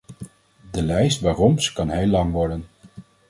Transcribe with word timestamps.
De 0.71 0.81
lijst 0.83 1.19
waarom's 1.21 1.73
kan 1.73 1.89
heel 1.89 2.07
lang 2.07 2.31
worden. 2.31 2.65